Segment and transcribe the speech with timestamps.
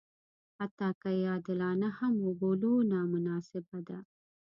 [0.59, 3.97] حتی که یې عادلانه هم وبولو نامناسبه ده.